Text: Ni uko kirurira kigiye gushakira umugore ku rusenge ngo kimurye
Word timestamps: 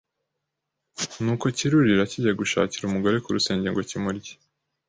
Ni 1.23 1.29
uko 1.33 1.45
kirurira 1.57 2.09
kigiye 2.11 2.33
gushakira 2.41 2.83
umugore 2.85 3.15
ku 3.23 3.29
rusenge 3.35 3.67
ngo 3.69 3.81
kimurye 3.89 4.33